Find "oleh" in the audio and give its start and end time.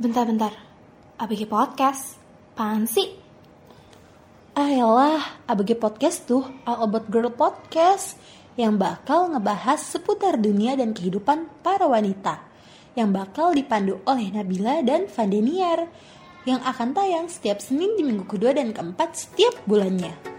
14.08-14.32